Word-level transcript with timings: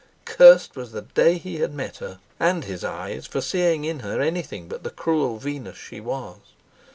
Cursed 0.25 0.75
was 0.75 0.93
the 0.93 1.03
day 1.03 1.37
he 1.37 1.57
had 1.59 1.75
met 1.75 1.97
her, 1.97 2.19
and 2.39 2.63
his 2.63 2.83
eyes 2.83 3.27
for 3.27 3.39
seeing 3.39 3.85
in 3.85 3.99
her 3.99 4.19
anything 4.19 4.67
but 4.67 4.81
the 4.83 4.89
cruel 4.89 5.37
Venus 5.37 5.77
she 5.77 5.99
was! 5.99 6.39